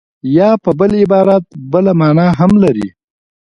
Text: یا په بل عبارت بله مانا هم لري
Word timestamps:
یا 0.37 0.49
په 0.63 0.71
بل 0.79 0.91
عبارت 1.01 1.45
بله 1.71 1.91
مانا 1.99 2.27
هم 2.39 2.51
لري 2.63 2.87